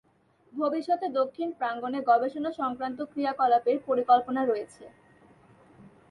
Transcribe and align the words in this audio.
ভবিষ্যতে 0.53 1.07
দক্ষিণ 1.19 1.49
প্রাঙ্গণে 1.59 1.99
গবেষণা 2.09 2.51
সংক্রান্ত 2.59 2.99
ক্রিয়াকলাপের 3.11 3.77
পরিকল্পনা 3.87 4.41
রয়েছে। 4.45 4.83